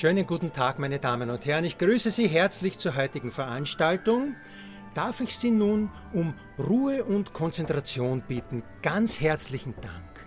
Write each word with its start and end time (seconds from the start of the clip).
Schönen 0.00 0.28
guten 0.28 0.52
Tag, 0.52 0.78
meine 0.78 1.00
Damen 1.00 1.28
und 1.28 1.44
Herren. 1.44 1.64
Ich 1.64 1.76
grüße 1.76 2.12
Sie 2.12 2.28
herzlich 2.28 2.78
zur 2.78 2.94
heutigen 2.94 3.32
Veranstaltung. 3.32 4.36
Darf 4.94 5.20
ich 5.20 5.36
Sie 5.36 5.50
nun 5.50 5.90
um 6.12 6.34
Ruhe 6.56 7.02
und 7.02 7.32
Konzentration 7.32 8.22
bitten? 8.28 8.62
Ganz 8.80 9.20
herzlichen 9.20 9.74
Dank. 9.80 10.24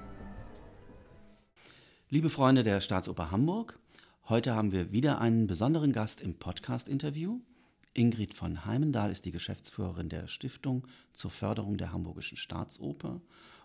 Liebe 2.10 2.30
Freunde 2.30 2.64
der 2.64 2.82
Staatsoper 2.82 3.32
Hamburg, 3.32 3.80
heute 4.28 4.56
haben 4.56 4.74
wir 4.74 4.92
wieder 4.92 5.22
einen 5.22 5.48
besonderen 5.48 5.94
Gast 5.94 6.20
im 6.20 6.38
Podcast-Interview. 6.38 7.40
Ingrid 7.94 8.34
von 8.34 8.66
Heimendahl 8.66 9.10
ist 9.10 9.24
die 9.24 9.32
Geschäftsführerin 9.32 10.10
der 10.10 10.28
Stiftung 10.28 10.86
zur 11.14 11.32
Förderung 11.32 11.78
der 11.78 11.94
Hamburgischen 11.94 12.36
Staatsoper. 12.36 13.22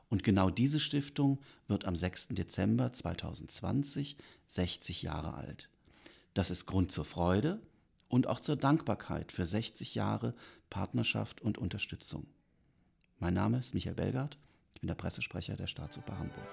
Und 0.09 0.23
genau 0.23 0.51
diese 0.51 0.79
Stiftung 0.79 1.41
wird 1.67 1.85
am 1.85 1.97
6. 1.97 2.29
Dezember 2.29 2.93
2020 2.93 4.17
60 4.47 5.03
Jahre 5.03 5.35
alt. 5.35 5.69
Das 6.37 6.51
ist 6.51 6.67
Grund 6.67 6.93
zur 6.93 7.07
Freude 7.07 7.63
und 8.09 8.27
auch 8.27 8.41
zur 8.41 8.57
Dankbarkeit 8.57 9.33
für 9.33 9.47
60 9.47 9.95
Jahre 9.95 10.35
Partnerschaft 10.69 11.41
und 11.41 11.57
Unterstützung. 11.57 12.27
Mein 13.19 13.33
Name 13.33 13.59
ist 13.59 13.73
Michael 13.73 13.95
Belgard, 13.95 14.37
ich 14.75 14.83
bin 14.83 14.89
der 14.89 14.97
Pressesprecher 14.97 15.57
der 15.57 15.67
Staatsoper 15.67 16.19
Hamburg. 16.19 16.47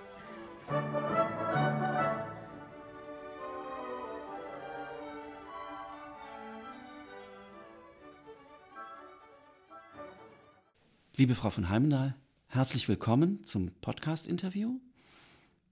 Liebe 11.17 11.35
Frau 11.35 11.49
von 11.49 11.67
Heimendahl, 11.67 12.15
herzlich 12.47 12.87
willkommen 12.87 13.43
zum 13.43 13.73
Podcast-Interview. 13.81 14.79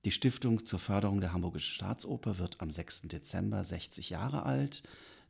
Die 0.03 0.11
Stiftung 0.11 0.65
zur 0.65 0.79
Förderung 0.79 1.21
der 1.21 1.31
Hamburgischen 1.31 1.75
Staatsoper 1.75 2.39
wird 2.39 2.59
am 2.59 2.71
6. 2.71 3.03
Dezember 3.03 3.63
60 3.63 4.09
Jahre 4.09 4.43
alt. 4.43 4.81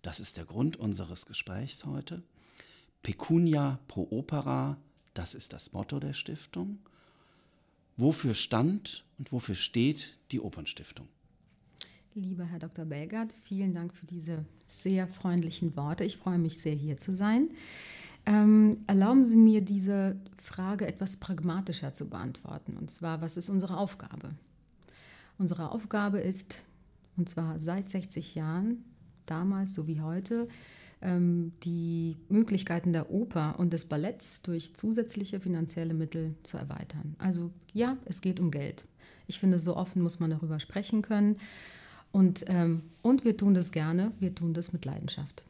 Das 0.01 0.21
ist 0.21 0.37
der 0.37 0.45
Grund 0.45 0.77
unseres 0.77 1.25
Gesprächs 1.25 1.85
heute. 1.85 2.23
Pecunia 3.03 3.79
pro 3.89 4.07
Opera, 4.11 4.77
das 5.13 5.33
ist 5.33 5.51
das 5.51 5.73
Motto 5.73 5.99
der 5.99 6.13
Stiftung. 6.13 6.79
Wofür 7.97 8.33
stand 8.33 9.03
und 9.17 9.33
wofür 9.33 9.55
steht 9.55 10.17
die 10.31 10.39
Opernstiftung? 10.39 11.09
Lieber 12.13 12.45
Herr 12.45 12.59
Dr. 12.59 12.85
Belgard, 12.85 13.33
vielen 13.33 13.73
Dank 13.73 13.93
für 13.93 14.05
diese 14.05 14.45
sehr 14.63 15.09
freundlichen 15.09 15.75
Worte. 15.75 16.05
Ich 16.05 16.15
freue 16.15 16.39
mich 16.39 16.59
sehr, 16.59 16.73
hier 16.73 16.95
zu 16.95 17.11
sein. 17.11 17.49
Ähm, 18.25 18.85
erlauben 18.87 19.23
Sie 19.23 19.35
mir, 19.35 19.61
diese 19.61 20.15
Frage 20.37 20.87
etwas 20.87 21.17
pragmatischer 21.17 21.93
zu 21.93 22.07
beantworten. 22.07 22.77
Und 22.77 22.89
zwar, 22.89 23.21
was 23.21 23.35
ist 23.35 23.49
unsere 23.49 23.75
Aufgabe? 23.75 24.33
Unsere 25.41 25.71
Aufgabe 25.71 26.19
ist, 26.19 26.65
und 27.17 27.27
zwar 27.27 27.57
seit 27.57 27.89
60 27.89 28.35
Jahren, 28.35 28.85
damals 29.25 29.73
so 29.73 29.87
wie 29.87 29.99
heute, 29.99 30.47
ähm, 31.01 31.53
die 31.63 32.15
Möglichkeiten 32.29 32.93
der 32.93 33.09
Oper 33.09 33.55
und 33.57 33.73
des 33.73 33.85
Balletts 33.85 34.43
durch 34.43 34.75
zusätzliche 34.75 35.39
finanzielle 35.39 35.95
Mittel 35.95 36.35
zu 36.43 36.57
erweitern. 36.57 37.15
Also 37.17 37.49
ja, 37.73 37.97
es 38.05 38.21
geht 38.21 38.39
um 38.39 38.51
Geld. 38.51 38.85
Ich 39.25 39.39
finde, 39.39 39.57
so 39.57 39.75
offen 39.75 40.03
muss 40.03 40.19
man 40.19 40.29
darüber 40.29 40.59
sprechen 40.59 41.01
können. 41.01 41.39
Und, 42.11 42.45
ähm, 42.45 42.83
und 43.01 43.25
wir 43.25 43.35
tun 43.35 43.55
das 43.55 43.71
gerne, 43.71 44.11
wir 44.19 44.35
tun 44.35 44.53
das 44.53 44.73
mit 44.73 44.85
Leidenschaft. 44.85 45.43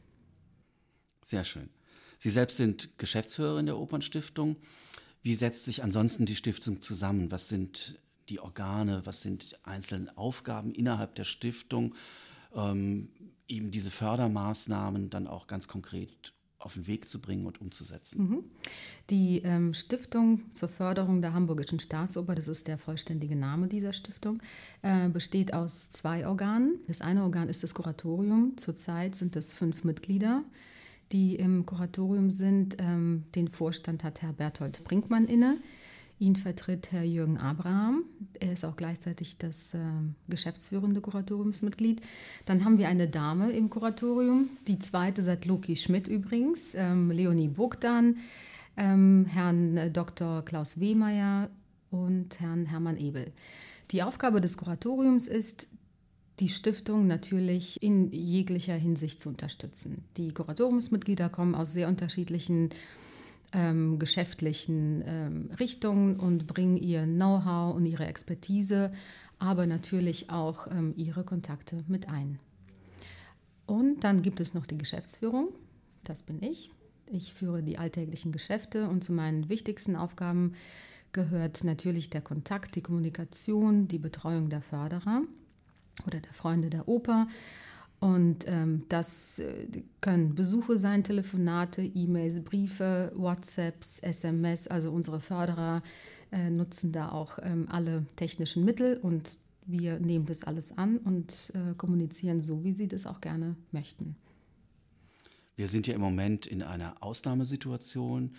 Sehr 1.22 1.44
schön. 1.44 1.68
Sie 2.16 2.30
selbst 2.30 2.56
sind 2.56 2.96
Geschäftsführerin 2.96 3.66
der 3.66 3.76
Opernstiftung. 3.76 4.56
Wie 5.20 5.34
setzt 5.34 5.66
sich 5.66 5.84
ansonsten 5.84 6.24
die 6.24 6.36
Stiftung 6.36 6.80
zusammen? 6.80 7.30
Was 7.30 7.50
sind 7.50 7.98
die 8.28 8.40
Organe, 8.40 9.02
was 9.04 9.22
sind 9.22 9.50
die 9.50 9.56
einzelnen 9.64 10.08
Aufgaben 10.16 10.72
innerhalb 10.72 11.14
der 11.14 11.24
Stiftung, 11.24 11.94
ähm, 12.54 13.08
eben 13.48 13.70
diese 13.70 13.90
Fördermaßnahmen 13.90 15.10
dann 15.10 15.26
auch 15.26 15.46
ganz 15.46 15.68
konkret 15.68 16.32
auf 16.64 16.74
den 16.74 16.86
Weg 16.86 17.08
zu 17.08 17.20
bringen 17.20 17.46
und 17.46 17.60
umzusetzen. 17.60 18.28
Mhm. 18.28 18.44
Die 19.10 19.42
ähm, 19.42 19.74
Stiftung 19.74 20.42
zur 20.52 20.68
Förderung 20.68 21.20
der 21.20 21.32
Hamburgischen 21.32 21.80
Staatsoper, 21.80 22.34
das 22.34 22.48
ist 22.48 22.68
der 22.68 22.78
vollständige 22.78 23.36
Name 23.36 23.68
dieser 23.68 23.92
Stiftung, 23.92 24.38
äh, 24.82 25.08
besteht 25.08 25.54
aus 25.54 25.90
zwei 25.90 26.26
Organen. 26.26 26.78
Das 26.86 27.00
eine 27.00 27.24
Organ 27.24 27.48
ist 27.48 27.62
das 27.62 27.74
Kuratorium. 27.74 28.56
Zurzeit 28.56 29.14
sind 29.14 29.36
es 29.36 29.52
fünf 29.52 29.84
Mitglieder, 29.84 30.44
die 31.10 31.36
im 31.36 31.66
Kuratorium 31.66 32.30
sind. 32.30 32.76
Ähm, 32.78 33.24
den 33.34 33.48
Vorstand 33.48 34.04
hat 34.04 34.22
Herr 34.22 34.32
Berthold 34.32 34.84
Brinkmann 34.84 35.26
inne. 35.26 35.56
Ihn 36.18 36.36
vertritt 36.36 36.92
Herr 36.92 37.02
Jürgen 37.02 37.36
Abraham. 37.38 38.04
Er 38.38 38.52
ist 38.52 38.64
auch 38.64 38.76
gleichzeitig 38.76 39.38
das 39.38 39.74
äh, 39.74 39.78
geschäftsführende 40.28 41.00
Kuratoriumsmitglied. 41.00 42.00
Dann 42.44 42.64
haben 42.64 42.78
wir 42.78 42.88
eine 42.88 43.08
Dame 43.08 43.50
im 43.52 43.70
Kuratorium, 43.70 44.50
die 44.68 44.78
zweite 44.78 45.22
seit 45.22 45.46
Loki 45.46 45.74
Schmidt 45.76 46.06
übrigens, 46.06 46.74
ähm, 46.74 47.10
Leonie 47.10 47.48
Bogdan, 47.48 48.18
ähm, 48.76 49.26
Herrn 49.28 49.76
äh, 49.76 49.90
Dr. 49.90 50.44
Klaus 50.44 50.78
Wehmeier 50.78 51.50
und 51.90 52.38
Herrn 52.40 52.66
Hermann 52.66 52.96
Ebel. 52.96 53.32
Die 53.90 54.02
Aufgabe 54.02 54.40
des 54.40 54.56
Kuratoriums 54.56 55.28
ist, 55.28 55.68
die 56.40 56.48
Stiftung 56.48 57.06
natürlich 57.06 57.82
in 57.82 58.10
jeglicher 58.10 58.74
Hinsicht 58.74 59.20
zu 59.20 59.28
unterstützen. 59.28 60.04
Die 60.16 60.32
Kuratoriumsmitglieder 60.32 61.28
kommen 61.28 61.54
aus 61.54 61.72
sehr 61.72 61.88
unterschiedlichen 61.88 62.70
ähm, 63.52 63.98
geschäftlichen 63.98 65.02
ähm, 65.06 65.50
Richtungen 65.58 66.18
und 66.18 66.46
bringen 66.46 66.76
ihr 66.76 67.04
Know-how 67.04 67.74
und 67.74 67.86
ihre 67.86 68.06
Expertise, 68.06 68.92
aber 69.38 69.66
natürlich 69.66 70.30
auch 70.30 70.66
ähm, 70.68 70.94
ihre 70.96 71.24
Kontakte 71.24 71.84
mit 71.88 72.08
ein. 72.08 72.38
Und 73.66 74.04
dann 74.04 74.22
gibt 74.22 74.40
es 74.40 74.54
noch 74.54 74.66
die 74.66 74.78
Geschäftsführung, 74.78 75.48
das 76.04 76.22
bin 76.22 76.42
ich. 76.42 76.70
Ich 77.06 77.34
führe 77.34 77.62
die 77.62 77.78
alltäglichen 77.78 78.32
Geschäfte 78.32 78.88
und 78.88 79.04
zu 79.04 79.12
meinen 79.12 79.48
wichtigsten 79.48 79.96
Aufgaben 79.96 80.54
gehört 81.12 81.62
natürlich 81.62 82.08
der 82.08 82.22
Kontakt, 82.22 82.74
die 82.74 82.80
Kommunikation, 82.80 83.86
die 83.86 83.98
Betreuung 83.98 84.48
der 84.48 84.62
Förderer 84.62 85.22
oder 86.06 86.20
der 86.20 86.32
Freunde 86.32 86.70
der 86.70 86.88
Oper 86.88 87.28
und 88.02 88.46
ähm, 88.48 88.82
das 88.88 89.38
äh, 89.38 89.68
können 90.00 90.34
Besuche 90.34 90.76
sein, 90.76 91.04
Telefonate, 91.04 91.82
E-Mails, 91.82 92.42
Briefe, 92.42 93.12
WhatsApps, 93.14 94.00
SMS. 94.00 94.66
Also 94.66 94.90
unsere 94.90 95.20
Förderer 95.20 95.84
äh, 96.32 96.50
nutzen 96.50 96.90
da 96.90 97.12
auch 97.12 97.38
ähm, 97.40 97.68
alle 97.70 98.04
technischen 98.16 98.64
Mittel 98.64 98.96
und 98.96 99.38
wir 99.66 100.00
nehmen 100.00 100.26
das 100.26 100.42
alles 100.42 100.76
an 100.76 100.98
und 100.98 101.52
äh, 101.54 101.74
kommunizieren 101.76 102.40
so, 102.40 102.64
wie 102.64 102.72
sie 102.72 102.88
das 102.88 103.06
auch 103.06 103.20
gerne 103.20 103.54
möchten. 103.70 104.16
Wir 105.54 105.68
sind 105.68 105.86
ja 105.86 105.94
im 105.94 106.00
Moment 106.00 106.44
in 106.44 106.64
einer 106.64 107.00
Ausnahmesituation. 107.04 108.34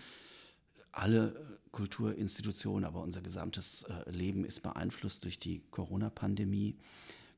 Alle 0.91 1.57
Kulturinstitutionen, 1.71 2.83
aber 2.83 3.01
unser 3.01 3.21
gesamtes 3.21 3.83
äh, 3.83 4.11
Leben 4.11 4.43
ist 4.43 4.59
beeinflusst 4.59 5.23
durch 5.23 5.39
die 5.39 5.61
Corona-Pandemie. 5.71 6.75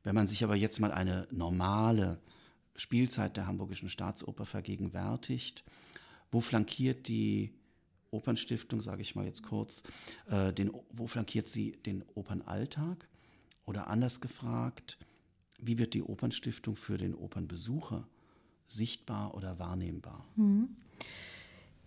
Wenn 0.05 0.15
man 0.15 0.27
sich 0.27 0.43
aber 0.43 0.55
jetzt 0.55 0.79
mal 0.79 0.91
eine 0.91 1.27
normale 1.31 2.19
Spielzeit 2.75 3.35
der 3.35 3.47
Hamburgischen 3.47 3.89
Staatsoper 3.89 4.45
vergegenwärtigt, 4.45 5.65
wo 6.31 6.41
flankiert 6.41 7.07
die 7.07 7.51
Opernstiftung, 8.11 8.81
sage 8.81 9.01
ich 9.01 9.15
mal 9.15 9.25
jetzt 9.25 9.41
kurz, 9.43 9.81
äh, 10.29 10.53
den, 10.53 10.71
wo 10.91 11.07
flankiert 11.07 11.47
sie 11.47 11.71
den 11.85 12.03
Opernalltag? 12.13 13.09
Oder 13.65 13.87
anders 13.87 14.21
gefragt, 14.21 14.99
wie 15.59 15.79
wird 15.79 15.95
die 15.95 16.03
Opernstiftung 16.03 16.75
für 16.75 16.99
den 16.99 17.15
Opernbesucher 17.15 18.07
sichtbar 18.67 19.33
oder 19.33 19.57
wahrnehmbar? 19.57 20.23
Mhm. 20.35 20.69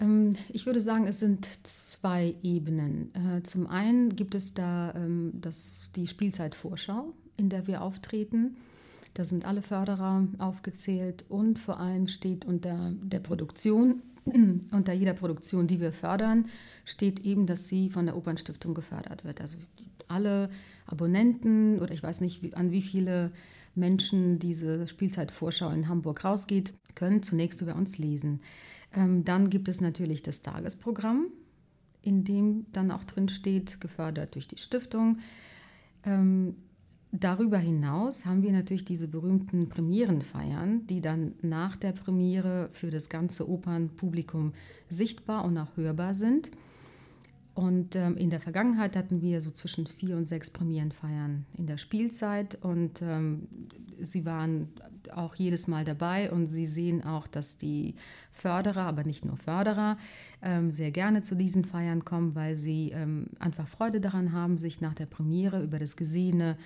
Ähm, 0.01 0.37
ich 0.53 0.67
würde 0.67 0.81
sagen, 0.81 1.07
es 1.07 1.21
sind 1.21 1.47
zwei 1.65 2.35
Ebenen. 2.43 3.15
Äh, 3.15 3.45
zum 3.45 3.69
einen 3.69 4.17
gibt 4.17 4.35
es 4.35 4.55
da 4.55 4.93
ähm, 4.97 5.35
das, 5.41 5.93
die 5.95 6.09
Spielzeitvorschau, 6.09 7.15
in 7.39 7.49
der 7.49 7.67
wir 7.67 7.83
auftreten. 7.83 8.57
Da 9.15 9.25
sind 9.25 9.45
alle 9.45 9.63
Förderer 9.63 10.27
aufgezählt 10.39 11.25
und 11.29 11.59
vor 11.59 11.81
allem 11.81 12.09
steht 12.09 12.45
unter 12.45 12.93
der 13.03 13.21
Produktion, 13.21 14.03
unter 14.71 14.93
jeder 14.93 15.15
Produktion, 15.15 15.67
die 15.67 15.81
wir 15.81 15.93
fördern, 15.93 16.47
steht 16.85 17.21
eben, 17.21 17.47
dass 17.47 17.69
sie 17.69 17.91
von 17.91 18.07
der 18.07 18.17
Opernstiftung 18.17 18.75
gefördert 18.75 19.25
wird. 19.25 19.41
Also 19.41 19.59
alle 20.09 20.51
Abonnenten 20.87 21.81
oder 21.81 21.93
ich 21.93 22.03
weiß 22.03 22.21
nicht, 22.21 22.57
an 22.57 22.71
wie 22.71 22.83
viele 22.83 23.33
Menschen 23.75 24.39
diese 24.39 24.87
Spielzeitvorschau 24.87 25.71
in 25.71 25.89
Hamburg 25.89 26.25
rausgeht, 26.25 26.75
können 26.95 27.23
zunächst 27.23 27.61
über 27.63 27.77
uns 27.77 27.99
lesen. 27.99 28.41
Ähm, 28.95 29.25
dann 29.25 29.51
gibt 29.51 29.69
es 29.69 29.81
natürlich 29.81 30.23
das 30.23 30.43
Tagesprogramm, 30.43 31.27
in 32.03 32.25
dem 32.25 32.67
dann 32.73 32.91
auch 32.91 33.05
drin 33.05 33.29
steht, 33.29 33.81
gefördert 33.81 34.35
durch 34.35 34.49
die 34.49 34.57
Stiftung. 34.57 35.19
Ähm, 36.05 36.57
Darüber 37.11 37.57
hinaus 37.57 38.27
haben 38.27 38.43
wir 38.43 38.53
natürlich 38.53 38.85
diese 38.85 39.09
berühmten 39.09 39.71
Premierenfeiern, 39.71 40.87
die 40.87 41.01
dann 41.01 41.33
nach 41.41 41.77
der 41.77 41.93
Premiere 41.93 42.69
für 42.73 42.91
das 42.91 43.09
ganze 43.09 43.49
Opernpublikum 43.49 44.53
sichtbar 44.89 45.45
und 45.45 45.57
auch 45.57 45.77
hörbar 45.77 46.15
sind. 46.15 46.51
Und 47.59 47.97
ähm, 47.97 48.17
in 48.17 48.31
der 48.31 48.39
Vergangenheit 48.39 48.95
hatten 48.95 49.21
wir 49.21 49.41
so 49.41 49.51
zwischen 49.51 49.89
vier 49.89 50.17
und 50.17 50.27
sechs 50.27 50.49
Premierenfeiern 50.49 51.45
in 51.55 51.67
der 51.67 51.77
Spielzeit. 51.77 52.57
Und 52.63 53.03
ähm, 53.03 53.49
sie 53.99 54.25
waren 54.25 54.69
auch 55.13 55.35
jedes 55.35 55.67
Mal 55.67 55.85
dabei. 55.85 56.31
Und 56.31 56.47
Sie 56.47 56.67
sehen 56.67 57.03
auch, 57.03 57.27
dass 57.27 57.57
die 57.57 57.97
Förderer, 58.31 58.83
aber 58.83 59.03
nicht 59.03 59.25
nur 59.25 59.37
Förderer, 59.37 59.97
ähm, 60.41 60.71
sehr 60.71 60.93
gerne 60.93 61.23
zu 61.23 61.35
diesen 61.35 61.65
Feiern 61.65 62.05
kommen, 62.05 62.37
weil 62.37 62.55
sie 62.55 62.93
ähm, 62.93 63.27
einfach 63.41 63.67
Freude 63.67 64.01
daran 64.01 64.31
haben, 64.31 64.57
sich 64.57 64.81
nach 64.81 64.95
der 64.95 65.07
Premiere 65.07 65.61
über 65.61 65.81
das 65.81 65.97
Gesehene 65.97 66.57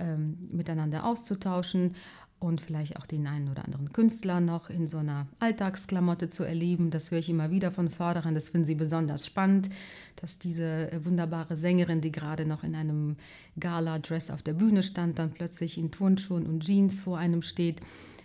ähm, 0.00 0.36
miteinander 0.50 1.06
auszutauschen 1.06 1.94
und 2.40 2.60
vielleicht 2.60 2.96
auch 2.96 3.06
den 3.06 3.26
einen 3.26 3.50
oder 3.50 3.64
anderen 3.64 3.92
Künstler 3.92 4.40
noch 4.40 4.70
in 4.70 4.86
so 4.86 4.98
einer 4.98 5.28
Alltagsklamotte 5.38 6.30
zu 6.30 6.42
erleben. 6.42 6.90
Das 6.90 7.10
höre 7.10 7.18
ich 7.18 7.28
immer 7.28 7.50
wieder 7.50 7.70
von 7.70 7.90
Förderern. 7.90 8.34
Das 8.34 8.48
finden 8.48 8.66
sie 8.66 8.74
besonders 8.74 9.26
spannend, 9.26 9.68
dass 10.16 10.38
diese 10.38 10.90
äh, 10.90 11.04
wunderbare 11.04 11.54
Sängerin, 11.54 12.00
die 12.00 12.10
gerade 12.10 12.46
noch 12.46 12.64
in 12.64 12.74
einem 12.74 13.16
Gala-Dress 13.60 14.30
auf 14.30 14.42
der 14.42 14.54
Bühne 14.54 14.82
stand, 14.82 15.18
dann 15.18 15.32
plötzlich 15.32 15.76
in 15.76 15.90
Turnschuhen 15.90 16.46
und 16.46 16.64
Jeans 16.64 17.00
vor 17.00 17.18
einem 17.18 17.42
steht. 17.42 17.80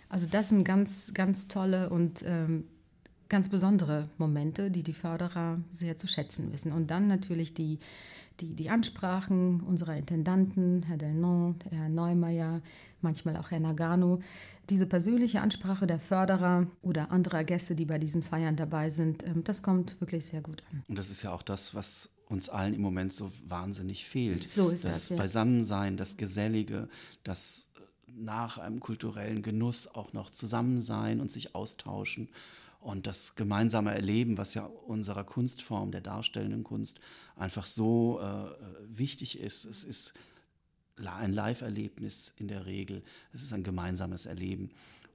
Also 0.08 0.26
das 0.26 0.48
sind 0.48 0.64
ganz, 0.64 1.12
ganz 1.12 1.46
tolle 1.46 1.90
und 1.90 2.24
ähm, 2.26 2.64
ganz 3.28 3.48
besondere 3.48 4.08
Momente, 4.18 4.70
die 4.70 4.82
die 4.82 4.92
Förderer 4.92 5.60
sehr 5.70 5.96
zu 5.96 6.06
schätzen 6.06 6.52
wissen. 6.52 6.72
Und 6.72 6.90
dann 6.90 7.08
natürlich 7.08 7.54
die 7.54 7.78
die, 8.40 8.54
die 8.54 8.70
Ansprachen 8.70 9.60
unserer 9.62 9.96
Intendanten, 9.96 10.82
Herr 10.82 10.96
Delnon, 10.96 11.56
Herr 11.70 11.88
Neumeier, 11.88 12.60
manchmal 13.00 13.36
auch 13.36 13.50
Herr 13.50 13.60
Nagano, 13.60 14.20
diese 14.68 14.86
persönliche 14.86 15.40
Ansprache 15.40 15.86
der 15.86 15.98
Förderer 15.98 16.66
oder 16.82 17.10
anderer 17.10 17.44
Gäste, 17.44 17.74
die 17.74 17.84
bei 17.84 17.98
diesen 17.98 18.22
Feiern 18.22 18.56
dabei 18.56 18.90
sind, 18.90 19.24
ähm, 19.24 19.44
das 19.44 19.62
kommt 19.62 20.00
wirklich 20.00 20.26
sehr 20.26 20.40
gut 20.40 20.62
an. 20.70 20.82
Und 20.88 20.98
das 20.98 21.10
ist 21.10 21.22
ja 21.22 21.32
auch 21.32 21.42
das, 21.42 21.74
was 21.74 22.10
uns 22.28 22.48
allen 22.48 22.74
im 22.74 22.82
Moment 22.82 23.12
so 23.12 23.30
wahnsinnig 23.46 24.06
fehlt. 24.06 24.48
So 24.48 24.70
ist 24.70 24.84
das. 24.84 24.90
Das 24.90 25.08
ja. 25.10 25.16
Beisammensein, 25.16 25.96
das 25.96 26.16
Gesellige, 26.16 26.88
das 27.22 27.68
nach 28.08 28.58
einem 28.58 28.80
kulturellen 28.80 29.42
Genuss 29.42 29.86
auch 29.86 30.12
noch 30.12 30.30
Zusammensein 30.30 31.20
und 31.20 31.30
sich 31.30 31.54
austauschen. 31.54 32.28
Und 32.86 33.08
das 33.08 33.34
gemeinsame 33.34 33.92
Erleben, 33.92 34.38
was 34.38 34.54
ja 34.54 34.62
unserer 34.64 35.24
Kunstform, 35.24 35.90
der 35.90 36.02
darstellenden 36.02 36.62
Kunst, 36.62 37.00
einfach 37.34 37.66
so 37.66 38.20
äh, 38.20 38.96
wichtig 38.96 39.40
ist. 39.40 39.64
Es 39.64 39.82
ist 39.82 40.14
ein 41.04 41.32
Live-Erlebnis 41.32 42.32
in 42.36 42.46
der 42.46 42.64
Regel. 42.64 43.02
Es 43.32 43.42
ist 43.42 43.52
ein 43.52 43.64
gemeinsames 43.64 44.26
Erleben. 44.26 44.70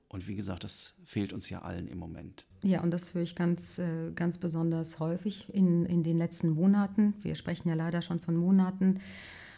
Und 0.09 0.27
wie 0.27 0.35
gesagt, 0.35 0.65
das 0.65 0.95
fehlt 1.06 1.31
uns 1.31 1.50
ja 1.50 1.62
allen 1.62 1.88
im 1.88 1.97
Moment. 1.97 2.45
Ja, 2.62 2.81
und 2.83 2.91
das 2.91 3.13
höre 3.13 3.21
ich 3.21 3.35
ganz, 3.35 3.79
äh, 3.79 4.12
ganz 4.15 4.38
besonders 4.38 5.00
häufig 5.00 5.47
in, 5.53 5.85
in 5.85 6.03
den 6.03 6.18
letzten 6.18 6.50
Monaten. 6.50 7.13
Wir 7.21 7.35
sprechen 7.35 7.69
ja 7.69 7.75
leider 7.75 8.01
schon 8.01 8.19
von 8.19 8.35
Monaten. 8.35 9.00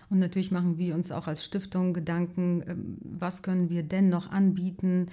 Und 0.09 0.19
natürlich 0.19 0.51
machen 0.51 0.77
wir 0.77 0.95
uns 0.95 1.11
auch 1.11 1.27
als 1.27 1.43
Stiftung 1.43 1.93
Gedanken, 1.93 2.63
ähm, 2.67 2.97
was 3.01 3.43
können 3.43 3.69
wir 3.69 3.83
denn 3.83 4.09
noch 4.09 4.31
anbieten 4.31 5.07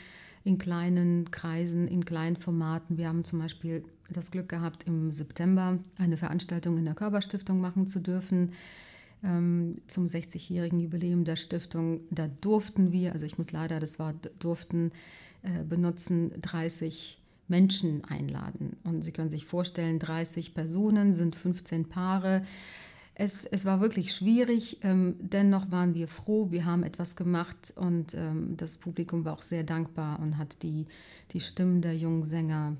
in 0.45 0.59
kleinen 0.59 1.31
Kreisen, 1.31 1.87
in 1.87 2.05
kleinen 2.05 2.37
Formaten. 2.37 2.97
Wir 2.97 3.09
haben 3.09 3.25
zum 3.25 3.41
Beispiel 3.41 3.85
das 4.11 4.31
Glück 4.31 4.49
gehabt, 4.49 4.85
im 4.85 5.13
September 5.13 5.79
eine 5.99 6.17
Veranstaltung 6.17 6.79
in 6.79 6.85
der 6.85 6.95
Körperstiftung 6.95 7.61
machen 7.61 7.87
zu 7.87 8.01
dürfen 8.01 8.53
ähm, 9.23 9.77
zum 9.87 10.07
60-jährigen 10.07 10.81
Jubiläum 10.81 11.25
der 11.25 11.37
Stiftung. 11.37 12.01
Da 12.11 12.29
durften 12.41 12.93
wir, 12.93 13.13
also 13.13 13.27
ich 13.27 13.39
muss 13.39 13.53
leider 13.53 13.79
das 13.79 13.99
Wort 13.99 14.31
durften 14.39 14.93
äh, 15.43 15.63
benutzen, 15.63 16.33
30 16.41 17.21
Menschen 17.49 18.05
einladen. 18.05 18.77
Und 18.85 19.03
Sie 19.03 19.13
können 19.13 19.31
sich 19.31 19.45
vorstellen, 19.45 19.99
30 19.99 20.55
Personen 20.55 21.15
sind 21.15 21.37
15 21.37 21.89
Paare. 21.89 22.43
Es, 23.21 23.45
es 23.45 23.67
war 23.67 23.83
wirklich 23.83 24.15
schwierig, 24.15 24.79
ähm, 24.83 25.15
dennoch 25.21 25.71
waren 25.71 25.95
wir 25.95 26.09
froh, 26.09 26.51
wir 26.51 26.65
haben 26.65 26.83
etwas 26.83 27.17
gemacht 27.17 27.71
und 27.77 28.15
ähm, 28.15 28.57
das 28.57 28.79
Publikum 28.79 29.27
war 29.27 29.35
auch 29.35 29.43
sehr 29.43 29.63
dankbar 29.63 30.19
und 30.21 30.39
hat 30.39 30.63
die, 30.63 30.87
die 31.33 31.41
Stimmen 31.41 31.83
der 31.83 31.95
jungen 31.95 32.23
Sänger 32.23 32.79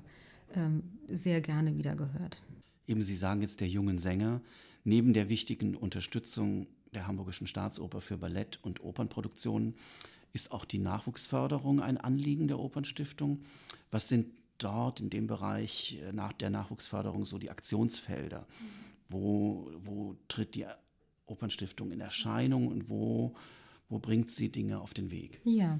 ähm, 0.55 0.81
sehr 1.07 1.41
gerne 1.41 1.77
wieder 1.77 1.95
gehört. 1.95 2.41
Eben, 2.87 3.03
Sie 3.03 3.15
sagen 3.15 3.43
jetzt 3.43 3.61
der 3.61 3.67
jungen 3.67 3.99
Sänger, 3.99 4.41
neben 4.83 5.13
der 5.13 5.29
wichtigen 5.29 5.75
Unterstützung 5.75 6.65
der 6.91 7.05
Hamburgischen 7.05 7.45
Staatsoper 7.45 8.01
für 8.01 8.17
Ballett- 8.17 8.57
und 8.63 8.83
Opernproduktionen 8.83 9.75
ist 10.33 10.51
auch 10.51 10.65
die 10.65 10.79
Nachwuchsförderung 10.79 11.81
ein 11.81 11.97
Anliegen 11.99 12.47
der 12.47 12.57
Opernstiftung. 12.57 13.43
Was 13.91 14.09
sind 14.09 14.25
dort 14.57 15.01
in 15.01 15.11
dem 15.11 15.27
Bereich 15.27 15.99
äh, 16.01 16.11
nach 16.13 16.33
der 16.33 16.49
Nachwuchsförderung 16.49 17.25
so 17.25 17.37
die 17.37 17.51
Aktionsfelder? 17.51 18.47
Mhm 18.59 18.90
wo, 19.11 19.71
wo 19.81 20.15
tritt 20.27 20.55
die 20.55 20.65
Opernstiftung 21.25 21.91
in 21.91 22.01
Erscheinung 22.01 22.67
und 22.67 22.89
wo, 22.89 23.33
wo 23.89 23.99
bringt 23.99 24.31
sie 24.31 24.49
Dinge 24.49 24.79
auf 24.79 24.93
den 24.93 25.11
Weg? 25.11 25.39
Ja, 25.43 25.79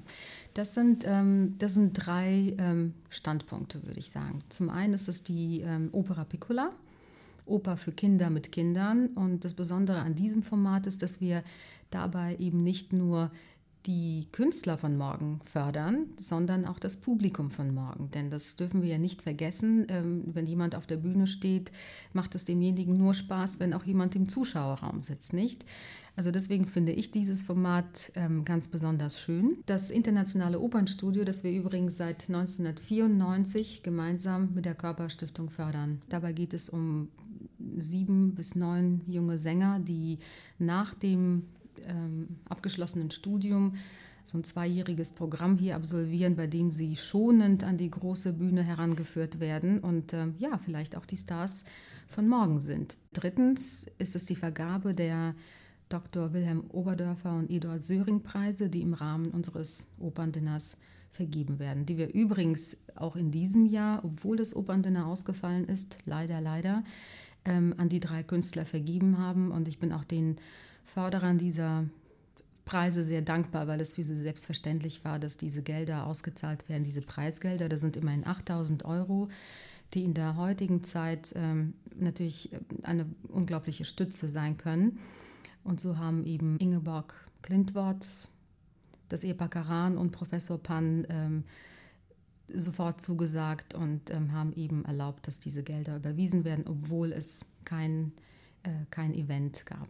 das 0.54 0.74
sind, 0.74 1.04
ähm, 1.06 1.56
das 1.58 1.74
sind 1.74 1.94
drei 1.94 2.54
ähm, 2.58 2.94
Standpunkte, 3.10 3.82
würde 3.84 3.98
ich 3.98 4.10
sagen. 4.10 4.42
Zum 4.48 4.70
einen 4.70 4.94
ist 4.94 5.08
es 5.08 5.22
die 5.22 5.60
ähm, 5.60 5.88
Opera 5.92 6.24
Piccola. 6.24 6.72
Oper 7.44 7.76
für 7.76 7.92
Kinder 7.92 8.30
mit 8.30 8.52
Kindern. 8.52 9.08
Und 9.08 9.44
das 9.44 9.54
Besondere 9.54 10.00
an 10.00 10.14
diesem 10.14 10.42
Format 10.42 10.86
ist, 10.86 11.02
dass 11.02 11.20
wir 11.20 11.42
dabei 11.90 12.36
eben 12.36 12.62
nicht 12.62 12.92
nur 12.92 13.30
die 13.86 14.26
Künstler 14.32 14.78
von 14.78 14.96
morgen 14.96 15.40
fördern, 15.44 16.06
sondern 16.16 16.64
auch 16.64 16.78
das 16.78 16.96
Publikum 16.96 17.50
von 17.50 17.74
morgen. 17.74 18.10
Denn 18.12 18.30
das 18.30 18.56
dürfen 18.56 18.82
wir 18.82 18.90
ja 18.90 18.98
nicht 18.98 19.22
vergessen. 19.22 19.86
Ähm, 19.88 20.22
wenn 20.26 20.46
jemand 20.46 20.74
auf 20.74 20.86
der 20.86 20.96
Bühne 20.96 21.26
steht, 21.26 21.72
macht 22.12 22.34
es 22.34 22.44
demjenigen 22.44 22.96
nur 22.96 23.14
Spaß, 23.14 23.60
wenn 23.60 23.74
auch 23.74 23.84
jemand 23.84 24.14
im 24.14 24.28
Zuschauerraum 24.28 25.02
sitzt, 25.02 25.32
nicht? 25.32 25.64
Also 26.14 26.30
deswegen 26.30 26.66
finde 26.66 26.92
ich 26.92 27.10
dieses 27.10 27.42
Format 27.42 28.12
ähm, 28.14 28.44
ganz 28.44 28.68
besonders 28.68 29.18
schön. 29.18 29.58
Das 29.66 29.90
Internationale 29.90 30.60
Opernstudio, 30.60 31.24
das 31.24 31.42
wir 31.42 31.52
übrigens 31.52 31.96
seit 31.96 32.28
1994 32.28 33.82
gemeinsam 33.82 34.52
mit 34.54 34.66
der 34.66 34.74
Körperstiftung 34.74 35.48
fördern. 35.48 36.02
Dabei 36.10 36.32
geht 36.32 36.52
es 36.52 36.68
um 36.68 37.08
sieben 37.78 38.34
bis 38.34 38.54
neun 38.54 39.00
junge 39.06 39.38
Sänger, 39.38 39.80
die 39.80 40.18
nach 40.58 40.94
dem 40.94 41.44
ähm, 41.86 42.36
abgeschlossenen 42.48 43.10
Studium 43.10 43.74
so 44.24 44.38
ein 44.38 44.44
zweijähriges 44.44 45.12
Programm 45.12 45.58
hier 45.58 45.76
absolvieren, 45.76 46.36
bei 46.36 46.46
dem 46.46 46.70
sie 46.70 46.96
schonend 46.96 47.64
an 47.64 47.76
die 47.76 47.90
große 47.90 48.32
Bühne 48.34 48.62
herangeführt 48.62 49.40
werden 49.40 49.80
und 49.80 50.12
ähm, 50.12 50.34
ja, 50.38 50.58
vielleicht 50.58 50.96
auch 50.96 51.06
die 51.06 51.16
Stars 51.16 51.64
von 52.08 52.28
morgen 52.28 52.60
sind. 52.60 52.96
Drittens 53.12 53.86
ist 53.98 54.14
es 54.14 54.24
die 54.24 54.36
Vergabe 54.36 54.94
der 54.94 55.34
Dr. 55.88 56.32
Wilhelm 56.32 56.64
Oberdörfer 56.70 57.36
und 57.36 57.50
Eduard 57.50 57.84
Söring 57.84 58.22
Preise, 58.22 58.68
die 58.68 58.82
im 58.82 58.94
Rahmen 58.94 59.30
unseres 59.30 59.88
Operndinners 59.98 60.78
vergeben 61.10 61.58
werden, 61.58 61.84
die 61.84 61.98
wir 61.98 62.14
übrigens 62.14 62.78
auch 62.94 63.16
in 63.16 63.30
diesem 63.30 63.66
Jahr, 63.66 64.02
obwohl 64.02 64.38
das 64.38 64.56
Operndinner 64.56 65.06
ausgefallen 65.06 65.64
ist, 65.64 65.98
leider, 66.06 66.40
leider, 66.40 66.84
ähm, 67.44 67.74
an 67.76 67.90
die 67.90 68.00
drei 68.00 68.22
Künstler 68.22 68.64
vergeben 68.64 69.18
haben. 69.18 69.50
Und 69.50 69.68
ich 69.68 69.78
bin 69.78 69.92
auch 69.92 70.04
den 70.04 70.36
Förderern 70.84 71.38
dieser 71.38 71.84
Preise 72.64 73.02
sehr 73.02 73.22
dankbar, 73.22 73.66
weil 73.66 73.80
es 73.80 73.92
für 73.92 74.04
sie 74.04 74.16
selbstverständlich 74.16 75.04
war, 75.04 75.18
dass 75.18 75.36
diese 75.36 75.62
Gelder 75.62 76.06
ausgezahlt 76.06 76.68
werden, 76.68 76.84
diese 76.84 77.02
Preisgelder. 77.02 77.68
Das 77.68 77.80
sind 77.80 77.96
immerhin 77.96 78.26
8000 78.26 78.84
Euro, 78.84 79.28
die 79.94 80.04
in 80.04 80.14
der 80.14 80.36
heutigen 80.36 80.84
Zeit 80.84 81.32
ähm, 81.36 81.74
natürlich 81.96 82.52
äh, 82.52 82.58
eine 82.82 83.06
unglaubliche 83.28 83.84
Stütze 83.84 84.28
sein 84.28 84.56
können. 84.56 84.98
Und 85.64 85.80
so 85.80 85.98
haben 85.98 86.24
eben 86.24 86.58
Ingeborg 86.58 87.14
Klintwort, 87.42 88.28
das 89.08 89.24
Ehepaar 89.24 89.48
Karan 89.48 89.98
und 89.98 90.12
Professor 90.12 90.58
Pann 90.58 91.06
ähm, 91.10 91.44
sofort 92.48 93.00
zugesagt 93.00 93.74
und 93.74 94.10
ähm, 94.10 94.32
haben 94.32 94.52
eben 94.54 94.84
erlaubt, 94.84 95.26
dass 95.26 95.38
diese 95.38 95.62
Gelder 95.62 95.96
überwiesen 95.96 96.44
werden, 96.44 96.64
obwohl 96.66 97.12
es 97.12 97.44
kein, 97.64 98.12
äh, 98.62 98.70
kein 98.90 99.14
Event 99.14 99.66
gab. 99.66 99.88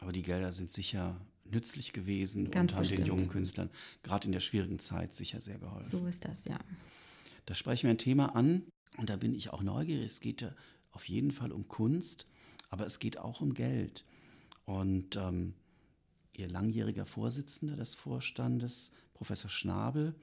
Aber 0.00 0.12
die 0.12 0.22
Gelder 0.22 0.52
sind 0.52 0.70
sicher 0.70 1.20
nützlich 1.44 1.92
gewesen 1.92 2.50
Ganz 2.50 2.72
und 2.72 2.76
haben 2.76 2.82
bestimmt. 2.82 3.00
den 3.00 3.06
jungen 3.06 3.28
Künstlern 3.28 3.70
gerade 4.02 4.26
in 4.26 4.32
der 4.32 4.40
schwierigen 4.40 4.78
Zeit 4.78 5.14
sicher 5.14 5.40
sehr 5.40 5.58
geholfen. 5.58 5.88
So 5.88 6.06
ist 6.06 6.24
das, 6.24 6.44
ja. 6.44 6.58
Da 7.46 7.54
sprechen 7.54 7.84
wir 7.84 7.90
ein 7.90 7.98
Thema 7.98 8.34
an 8.36 8.62
und 8.96 9.10
da 9.10 9.16
bin 9.16 9.34
ich 9.34 9.50
auch 9.50 9.62
neugierig. 9.62 10.06
Es 10.06 10.20
geht 10.20 10.42
ja 10.42 10.54
auf 10.92 11.08
jeden 11.08 11.32
Fall 11.32 11.52
um 11.52 11.68
Kunst, 11.68 12.28
aber 12.68 12.86
es 12.86 12.98
geht 12.98 13.18
auch 13.18 13.40
um 13.40 13.54
Geld. 13.54 14.04
Und 14.64 15.16
ähm, 15.16 15.54
Ihr 16.32 16.48
langjähriger 16.48 17.04
Vorsitzender 17.04 17.76
des 17.76 17.94
Vorstandes, 17.94 18.92
Professor 19.12 19.50
Schnabel, 19.50 20.14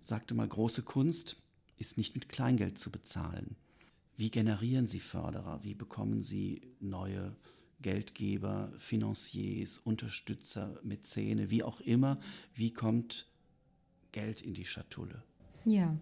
sagte 0.00 0.34
mal, 0.34 0.48
große 0.48 0.82
Kunst 0.82 1.36
ist 1.76 1.98
nicht 1.98 2.14
mit 2.14 2.28
Kleingeld 2.28 2.78
zu 2.78 2.90
bezahlen. 2.90 3.56
Wie 4.16 4.30
generieren 4.30 4.86
Sie 4.86 4.98
Förderer? 4.98 5.62
Wie 5.62 5.74
bekommen 5.74 6.22
Sie 6.22 6.62
neue 6.80 7.36
Geldgeber, 7.82 8.72
Financiers, 8.78 9.78
Unterstützer, 9.78 10.78
Mäzene, 10.82 11.50
wie 11.50 11.62
auch 11.62 11.80
immer, 11.80 12.18
wie 12.54 12.72
kommt 12.72 13.26
Geld 14.12 14.40
in 14.40 14.54
die 14.54 14.64
Schatulle? 14.64 15.22
Ja, 15.64 15.96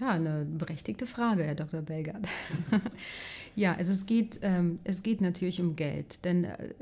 Ja, 0.00 0.10
eine 0.10 0.44
berechtigte 0.44 1.06
Frage, 1.06 1.44
Herr 1.44 1.54
Dr. 1.54 1.82
Belgard. 1.82 2.26
ja, 3.56 3.74
also 3.74 3.92
es 3.92 4.06
geht, 4.06 4.40
ähm, 4.42 4.78
es 4.84 5.02
geht 5.02 5.20
natürlich 5.20 5.60
um 5.60 5.76
Geld, 5.76 6.24
denn 6.24 6.44
äh, 6.44 6.74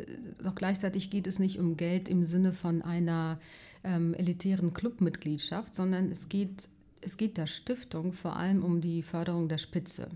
doch 0.42 0.54
gleichzeitig 0.54 1.10
geht 1.10 1.26
es 1.26 1.38
nicht 1.38 1.58
um 1.58 1.76
Geld 1.76 2.08
im 2.08 2.24
Sinne 2.24 2.52
von 2.52 2.82
einer 2.82 3.40
ähm, 3.84 4.14
elitären 4.14 4.74
Clubmitgliedschaft, 4.74 5.74
sondern 5.74 6.10
es 6.10 6.28
geht, 6.28 6.68
es 7.00 7.16
geht 7.16 7.36
der 7.36 7.46
Stiftung 7.46 8.12
vor 8.12 8.36
allem 8.36 8.62
um 8.62 8.80
die 8.80 9.02
Förderung 9.02 9.48
der 9.48 9.58
Spitze. 9.58 10.08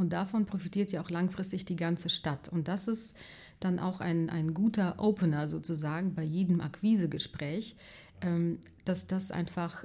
Und 0.00 0.14
davon 0.14 0.46
profitiert 0.46 0.92
ja 0.92 1.02
auch 1.02 1.10
langfristig 1.10 1.66
die 1.66 1.76
ganze 1.76 2.08
Stadt. 2.08 2.48
Und 2.48 2.68
das 2.68 2.88
ist 2.88 3.16
dann 3.60 3.78
auch 3.78 4.00
ein, 4.00 4.30
ein 4.30 4.54
guter 4.54 4.94
Opener 4.98 5.46
sozusagen 5.46 6.14
bei 6.14 6.22
jedem 6.22 6.62
Akquisegespräch, 6.62 7.76
ähm, 8.22 8.58
dass 8.86 9.06
das 9.06 9.30
einfach 9.30 9.84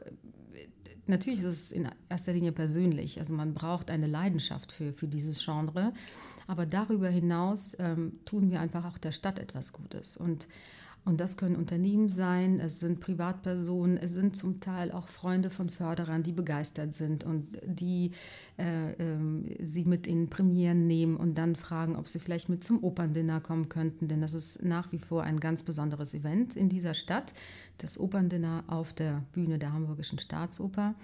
natürlich 1.08 1.40
ist 1.40 1.46
es 1.46 1.72
in 1.74 1.90
erster 2.08 2.32
Linie 2.32 2.54
persönlich. 2.54 3.20
Also 3.20 3.34
man 3.34 3.54
braucht 3.54 3.92
eine 3.92 4.08
Leidenschaft 4.08 4.72
für, 4.72 4.94
für 4.94 5.08
dieses 5.08 5.44
Genre. 5.44 5.94
Aber 6.48 6.66
darüber 6.66 7.10
hinaus 7.10 7.76
ähm, 7.80 8.20
tun 8.24 8.52
wir 8.52 8.62
einfach 8.62 8.86
auch 8.86 8.98
der 8.98 9.12
Stadt 9.12 9.38
etwas 9.38 9.74
Gutes. 9.74 10.16
Und 10.16 10.48
und 11.06 11.22
das 11.22 11.38
können 11.38 11.56
Unternehmen 11.56 12.10
sein, 12.10 12.60
es 12.60 12.80
sind 12.80 13.00
Privatpersonen, 13.00 13.98
es 13.98 14.14
sind 14.14 14.36
zum 14.36 14.60
Teil 14.60 14.92
auch 14.92 15.08
Freunde 15.08 15.52
von 15.52 15.70
Förderern, 15.70 16.24
die 16.24 16.32
begeistert 16.32 16.96
sind 16.96 17.24
und 17.24 17.60
die 17.64 18.12
äh, 18.58 18.92
äh, 18.94 19.18
sie 19.64 19.86
mit 19.86 20.08
in 20.08 20.30
Premieren 20.30 20.88
nehmen 20.88 21.16
und 21.16 21.38
dann 21.38 21.56
fragen, 21.56 21.96
ob 21.96 22.08
sie 22.08 22.20
vielleicht 22.20 22.50
mit 22.50 22.64
zum 22.64 22.84
Operndinner 22.84 23.40
kommen 23.40 23.70
könnten. 23.70 24.08
Denn 24.08 24.22
das 24.22 24.34
ist 24.34 24.64
nach 24.64 24.92
wie 24.92 25.00
vor 25.00 25.24
ein 25.24 25.40
ganz 25.40 25.62
besonderes 25.62 26.16
Event 26.16 26.56
in 26.56 26.70
dieser 26.70 26.96
Stadt, 26.96 27.36
das 27.78 28.00
Operndinner 28.00 28.64
auf 28.66 28.92
der 28.92 29.24
Bühne 29.32 29.60
der 29.60 29.74
Hamburgischen 29.74 30.18
Staatsoper. 30.18 30.96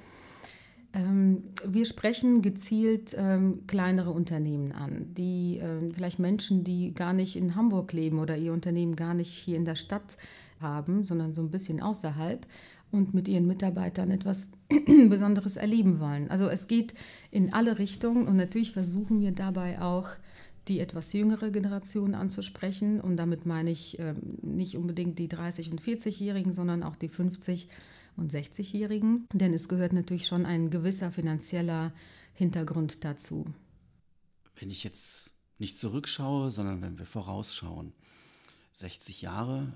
Ähm, 0.94 1.44
wir 1.66 1.86
sprechen 1.86 2.42
gezielt 2.42 3.16
ähm, 3.18 3.62
kleinere 3.68 4.12
Unternehmen 4.12 4.74
an, 4.74 5.14
die 5.14 5.60
ähm, 5.62 5.94
vielleicht 5.94 6.20
Menschen, 6.20 6.64
die 6.64 6.94
gar 6.94 7.14
nicht 7.14 7.36
in 7.36 7.56
Hamburg 7.56 7.94
leben 7.94 8.20
oder 8.20 8.36
ihr 8.36 8.52
Unternehmen 8.52 8.96
gar 8.96 9.14
nicht 9.14 9.32
hier 9.32 9.56
in 9.56 9.66
der 9.66 9.76
Stadt 9.76 10.18
haben, 10.60 11.04
sondern 11.04 11.34
so 11.34 11.42
ein 11.42 11.50
bisschen 11.50 11.82
außerhalb 11.82 12.46
und 12.92 13.14
mit 13.14 13.30
ihren 13.30 13.48
Mitarbeitern 13.48 14.12
etwas 14.12 14.50
Besonderes 15.10 15.56
erleben 15.56 16.02
wollen. 16.02 16.30
Also 16.30 16.50
es 16.50 16.68
geht 16.68 16.94
in 17.32 17.54
alle 17.54 17.80
Richtungen 17.80 18.28
und 18.28 18.36
natürlich 18.36 18.72
versuchen 18.72 19.22
wir 19.22 19.32
dabei 19.32 19.82
auch 19.82 20.10
die 20.68 20.80
etwas 20.80 21.14
jüngere 21.14 21.52
Generation 21.52 22.14
anzusprechen 22.14 23.02
und 23.02 23.18
damit 23.18 23.48
meine 23.48 23.72
ich 23.72 23.98
nicht 24.44 24.78
unbedingt 24.78 25.18
die 25.18 25.28
30 25.28 25.72
und 25.72 25.82
40-Jährigen, 25.82 26.54
sondern 26.54 26.84
auch 26.84 26.96
die 26.96 27.08
50 27.08 27.68
und 28.16 28.32
60-Jährigen, 28.32 29.28
denn 29.34 29.54
es 29.54 29.70
gehört 29.70 29.94
natürlich 29.94 30.28
schon 30.28 30.46
ein 30.46 30.70
gewisser 30.70 31.12
finanzieller 31.12 31.94
Hintergrund 32.34 33.04
dazu. 33.04 33.46
Wenn 34.56 34.70
ich 34.70 34.84
jetzt 34.84 35.34
nicht 35.58 35.78
zurückschaue, 35.78 36.52
sondern 36.52 36.82
wenn 36.82 36.98
wir 36.98 37.06
vorausschauen, 37.06 37.94
60 38.74 39.22
Jahre 39.22 39.74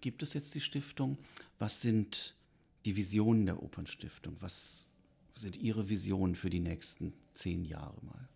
gibt 0.00 0.22
es 0.22 0.34
jetzt 0.34 0.54
die 0.54 0.60
Stiftung. 0.60 1.18
Was 1.58 1.80
sind 1.80 2.36
die 2.84 2.96
Visionen 2.96 3.46
der 3.46 3.62
Opernstiftung? 3.62 4.36
Was 4.40 4.88
sind 5.34 5.56
Ihre 5.56 5.88
Visionen 5.88 6.34
für 6.34 6.50
die 6.50 6.60
nächsten 6.60 7.14
zehn 7.32 7.64
Jahre 7.64 7.96
mal? 8.04 8.28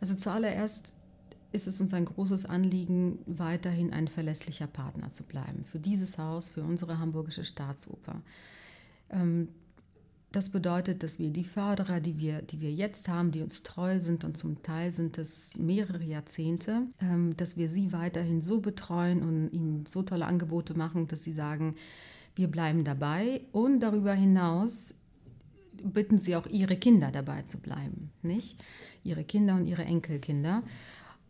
Also 0.00 0.14
zuallererst 0.14 0.94
ist 1.54 1.68
es 1.68 1.80
uns 1.80 1.94
ein 1.94 2.04
großes 2.04 2.46
Anliegen, 2.46 3.20
weiterhin 3.26 3.92
ein 3.92 4.08
verlässlicher 4.08 4.66
Partner 4.66 5.10
zu 5.12 5.22
bleiben 5.22 5.64
für 5.64 5.78
dieses 5.78 6.18
Haus, 6.18 6.50
für 6.50 6.62
unsere 6.62 6.98
Hamburgische 6.98 7.44
Staatsoper. 7.44 8.20
Ähm, 9.10 9.48
das 10.32 10.48
bedeutet, 10.48 11.04
dass 11.04 11.20
wir 11.20 11.30
die 11.30 11.44
Förderer, 11.44 12.00
die 12.00 12.18
wir, 12.18 12.42
die 12.42 12.60
wir 12.60 12.72
jetzt 12.72 13.06
haben, 13.08 13.30
die 13.30 13.40
uns 13.40 13.62
treu 13.62 14.00
sind 14.00 14.24
und 14.24 14.36
zum 14.36 14.64
Teil 14.64 14.90
sind 14.90 15.16
es 15.16 15.56
mehrere 15.56 16.02
Jahrzehnte, 16.02 16.88
ähm, 17.00 17.36
dass 17.36 17.56
wir 17.56 17.68
sie 17.68 17.92
weiterhin 17.92 18.42
so 18.42 18.60
betreuen 18.60 19.22
und 19.22 19.52
ihnen 19.52 19.86
so 19.86 20.02
tolle 20.02 20.26
Angebote 20.26 20.76
machen, 20.76 21.06
dass 21.06 21.22
sie 21.22 21.32
sagen, 21.32 21.76
wir 22.34 22.48
bleiben 22.48 22.82
dabei 22.82 23.42
und 23.52 23.78
darüber 23.78 24.12
hinaus 24.12 24.94
bitten 25.84 26.18
sie 26.18 26.34
auch 26.34 26.46
ihre 26.46 26.76
Kinder 26.76 27.12
dabei 27.12 27.42
zu 27.42 27.58
bleiben, 27.58 28.10
nicht? 28.22 28.62
Ihre 29.04 29.22
Kinder 29.22 29.54
und 29.54 29.66
ihre 29.66 29.84
Enkelkinder. 29.84 30.64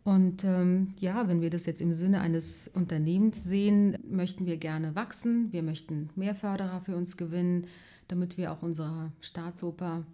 Und 0.05 0.43
ähm, 0.43 0.93
ja, 0.99 1.27
wenn 1.27 1.41
wir 1.41 1.49
das 1.49 1.65
jetzt 1.65 1.81
im 1.81 1.91
Sinne 1.91 2.21
eines 2.21 2.67
Unternehmens 2.67 3.43
sehen, 3.43 3.97
möchten 4.07 4.45
wir 4.45 4.57
gerne 4.57 4.93
wachsen. 4.93 5.51
Wir 5.51 5.63
möchten 5.63 6.11
mehr 6.15 6.35
Förderer 6.35 6.79
für 6.81 6.95
uns 6.95 7.17
gewinnen, 7.17 7.65
damit 8.07 8.37
wir 8.37 8.51
auch 8.51 8.61
unserer 8.61 9.11
Staatsoper 9.19 10.05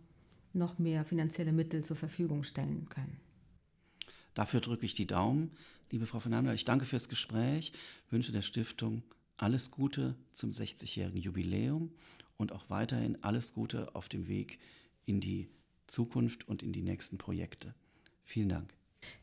noch 0.54 0.80
mehr 0.80 1.04
finanzielle 1.04 1.52
Mittel 1.52 1.84
zur 1.84 1.98
Verfügung 1.98 2.44
stellen 2.44 2.88
können. 2.88 3.18
Dafür 4.34 4.62
drücke 4.62 4.86
ich 4.86 4.94
die 4.94 5.08
Daumen, 5.08 5.52
liebe 5.92 6.06
Frau 6.06 6.22
Fernanda. 6.22 6.54
Ich 6.54 6.64
danke 6.64 6.86
fürs 6.86 7.10
Gespräch, 7.10 7.74
wünsche 8.10 8.32
der 8.32 8.44
Stiftung 8.44 9.04
alles 9.36 9.72
Gute 9.72 10.16
zum 10.32 10.52
60-jährigen 10.52 11.22
Jubiläum 11.22 11.92
und 12.38 12.54
auch 12.54 12.70
weiterhin 12.70 13.22
alles 13.26 13.54
Gute 13.54 13.94
auf 13.94 14.08
dem 14.08 14.30
Weg 14.30 14.58
in 15.06 15.20
die 15.20 15.50
Zukunft 15.88 16.48
und 16.48 16.64
in 16.64 16.72
die 16.72 16.82
nächsten 16.82 17.18
Projekte. 17.18 17.76
Vielen 18.24 18.48
Dank. 18.48 18.74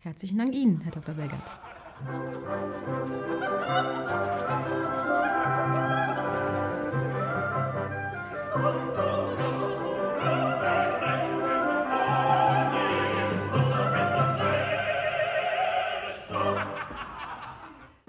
Herzlichen 0.00 0.38
Dank 0.38 0.54
Ihnen, 0.54 0.80
Herr 0.80 0.92
Dr. 0.92 1.14
Belgert. 1.14 1.40
Musik 8.56 9.07